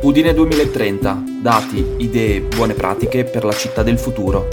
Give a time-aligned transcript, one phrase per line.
[0.00, 1.24] Udine 2030.
[1.42, 4.46] Dati, idee, buone pratiche per la città del futuro.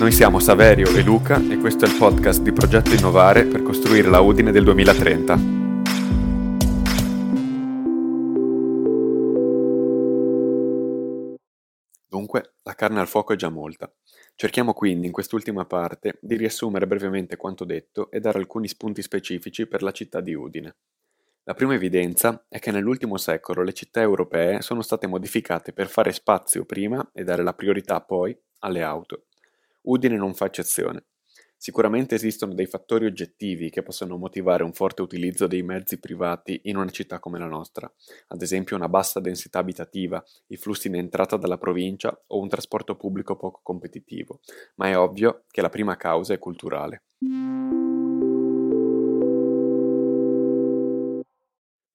[0.00, 4.08] Noi siamo Saverio e Luca e questo è il podcast di Progetto Innovare per costruire
[4.08, 5.36] la Udine del 2030.
[12.08, 13.92] Dunque, la carne al fuoco è già molta.
[14.34, 19.66] Cerchiamo quindi in quest'ultima parte di riassumere brevemente quanto detto e dare alcuni spunti specifici
[19.66, 20.76] per la città di Udine.
[21.44, 26.12] La prima evidenza è che nell'ultimo secolo le città europee sono state modificate per fare
[26.12, 29.24] spazio prima e dare la priorità poi alle auto.
[29.82, 31.06] Udine non fa eccezione.
[31.56, 36.76] Sicuramente esistono dei fattori oggettivi che possono motivare un forte utilizzo dei mezzi privati in
[36.76, 37.92] una città come la nostra,
[38.28, 42.94] ad esempio una bassa densità abitativa, i flussi in entrata dalla provincia o un trasporto
[42.94, 44.38] pubblico poco competitivo,
[44.76, 47.02] ma è ovvio che la prima causa è culturale.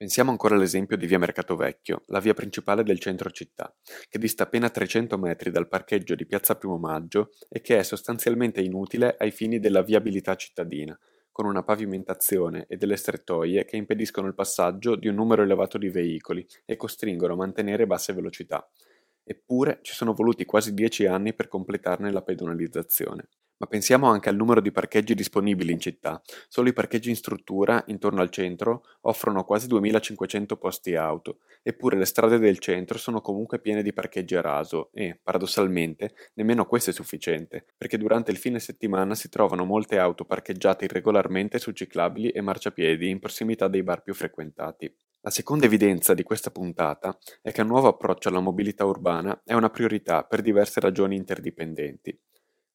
[0.08, 3.76] Pensiamo ancora all'esempio di via Mercato Vecchio, la via principale del centro città,
[4.08, 8.62] che dista appena 300 metri dal parcheggio di Piazza Primo Maggio e che è sostanzialmente
[8.62, 10.98] inutile ai fini della viabilità cittadina,
[11.30, 15.90] con una pavimentazione e delle strettoie che impediscono il passaggio di un numero elevato di
[15.90, 18.66] veicoli e costringono a mantenere basse velocità.
[19.26, 23.28] Eppure ci sono voluti quasi dieci anni per completarne la pedonalizzazione.
[23.60, 26.22] Ma pensiamo anche al numero di parcheggi disponibili in città.
[26.48, 32.06] Solo i parcheggi in struttura, intorno al centro, offrono quasi 2500 posti auto, eppure le
[32.06, 36.94] strade del centro sono comunque piene di parcheggi a raso e, paradossalmente, nemmeno questo è
[36.94, 42.42] sufficiente, perché durante il fine settimana si trovano molte auto parcheggiate irregolarmente su ciclabili e
[42.42, 44.94] marciapiedi in prossimità dei bar più frequentati.
[45.22, 49.54] La seconda evidenza di questa puntata è che un nuovo approccio alla mobilità urbana è
[49.54, 52.18] una priorità per diverse ragioni interdipendenti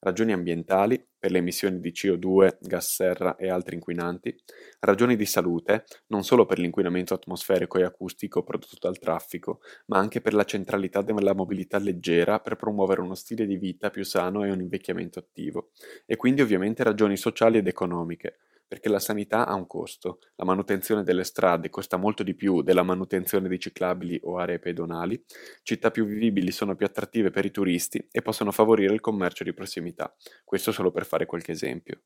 [0.02, 4.34] ragioni ambientali per le emissioni di CO2, gas serra e altri inquinanti,
[4.80, 10.20] ragioni di salute, non solo per l'inquinamento atmosferico e acustico prodotto dal traffico, ma anche
[10.20, 14.50] per la centralità della mobilità leggera per promuovere uno stile di vita più sano e
[14.50, 15.70] un invecchiamento attivo,
[16.04, 18.38] e quindi ovviamente ragioni sociali ed economiche,
[18.72, 22.82] perché la sanità ha un costo, la manutenzione delle strade costa molto di più della
[22.82, 25.22] manutenzione di ciclabili o aree pedonali,
[25.62, 29.52] città più vivibili sono più attrattive per i turisti e possono favorire il commercio di
[29.52, 32.00] prossimità, questo solo per fare qualche esempio.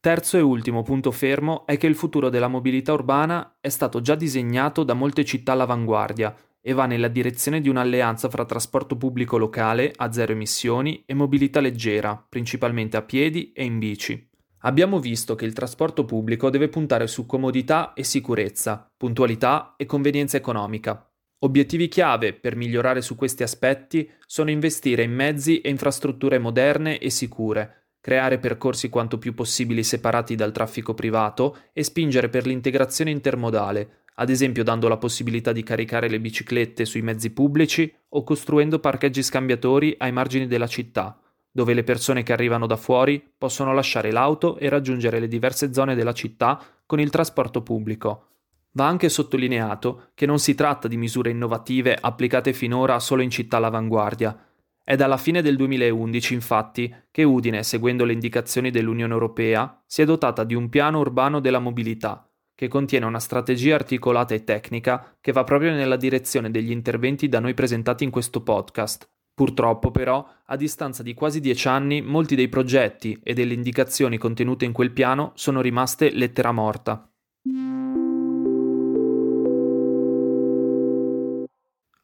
[0.00, 4.16] Terzo e ultimo punto fermo è che il futuro della mobilità urbana è stato già
[4.16, 9.92] disegnato da molte città all'avanguardia e va nella direzione di un'alleanza fra trasporto pubblico locale
[9.96, 14.30] a zero emissioni e mobilità leggera, principalmente a piedi e in bici.
[14.64, 20.36] Abbiamo visto che il trasporto pubblico deve puntare su comodità e sicurezza, puntualità e convenienza
[20.36, 21.04] economica.
[21.40, 27.10] Obiettivi chiave per migliorare su questi aspetti sono investire in mezzi e infrastrutture moderne e
[27.10, 34.01] sicure, creare percorsi quanto più possibili separati dal traffico privato e spingere per l'integrazione intermodale,
[34.22, 39.20] ad esempio dando la possibilità di caricare le biciclette sui mezzi pubblici o costruendo parcheggi
[39.20, 44.58] scambiatori ai margini della città, dove le persone che arrivano da fuori possono lasciare l'auto
[44.58, 48.28] e raggiungere le diverse zone della città con il trasporto pubblico.
[48.74, 53.56] Va anche sottolineato che non si tratta di misure innovative applicate finora solo in città
[53.56, 54.38] all'avanguardia.
[54.84, 60.04] È dalla fine del 2011, infatti, che Udine, seguendo le indicazioni dell'Unione Europea, si è
[60.04, 65.32] dotata di un piano urbano della mobilità, che contiene una strategia articolata e tecnica che
[65.32, 69.08] va proprio nella direzione degli interventi da noi presentati in questo podcast.
[69.34, 74.64] Purtroppo però, a distanza di quasi dieci anni, molti dei progetti e delle indicazioni contenute
[74.66, 77.10] in quel piano sono rimaste lettera morta.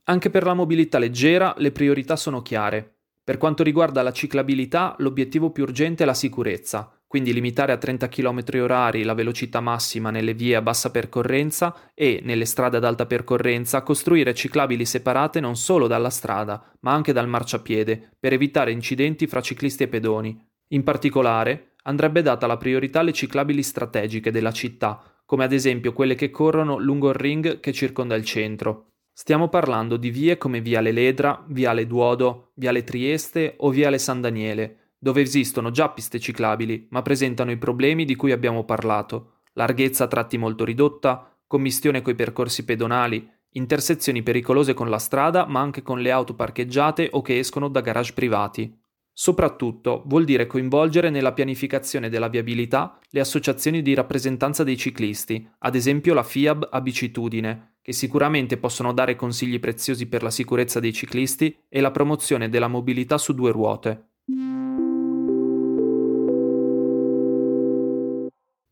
[0.05, 2.95] Anche per la mobilità leggera le priorità sono chiare.
[3.23, 8.07] Per quanto riguarda la ciclabilità, l'obiettivo più urgente è la sicurezza, quindi limitare a 30
[8.09, 13.07] km h la velocità massima nelle vie a bassa percorrenza e, nelle strade ad alta
[13.07, 19.27] percorrenza, costruire ciclabili separate non solo dalla strada, ma anche dal marciapiede, per evitare incidenti
[19.27, 20.39] fra ciclisti e pedoni.
[20.69, 26.15] In particolare, andrebbe data la priorità alle ciclabili strategiche della città, come ad esempio quelle
[26.15, 28.91] che corrono lungo il ring che circonda il centro.
[29.15, 34.88] Stiamo parlando di vie come Viale Ledra, Viale Duodo, Viale Trieste o Viale San Daniele,
[34.99, 40.09] dove esistono già piste ciclabili, ma presentano i problemi di cui abbiamo parlato, larghezza a
[40.09, 46.01] tratti molto ridotta, commistione coi percorsi pedonali, intersezioni pericolose con la strada, ma anche con
[46.01, 48.77] le auto parcheggiate o che escono da garage privati.
[49.13, 55.75] Soprattutto vuol dire coinvolgere nella pianificazione della viabilità le associazioni di rappresentanza dei ciclisti, ad
[55.75, 61.65] esempio la FIAB Abicitudine, che sicuramente possono dare consigli preziosi per la sicurezza dei ciclisti
[61.69, 64.18] e la promozione della mobilità su due ruote.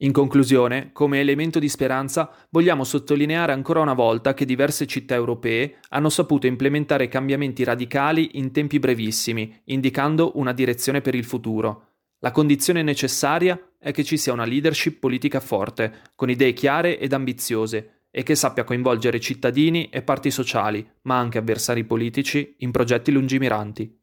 [0.00, 5.78] In conclusione, come elemento di speranza, vogliamo sottolineare ancora una volta che diverse città europee
[5.88, 11.92] hanno saputo implementare cambiamenti radicali in tempi brevissimi, indicando una direzione per il futuro.
[12.18, 17.14] La condizione necessaria è che ci sia una leadership politica forte, con idee chiare ed
[17.14, 23.12] ambiziose, e che sappia coinvolgere cittadini e parti sociali, ma anche avversari politici, in progetti
[23.12, 23.94] lungimiranti.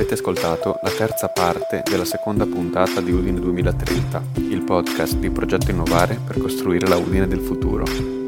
[0.00, 5.70] Avete ascoltato la terza parte della seconda puntata di Udine 2030, il podcast di Progetto
[5.70, 8.19] Innovare per costruire la Udine del futuro.